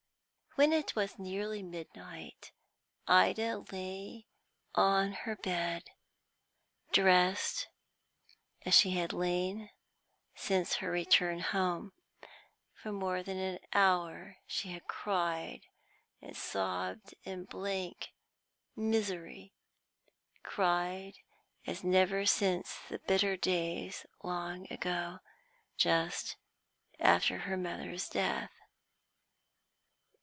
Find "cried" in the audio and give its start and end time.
14.89-15.61, 20.43-21.13